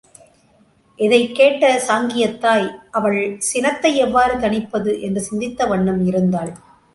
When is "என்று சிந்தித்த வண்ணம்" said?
5.01-6.05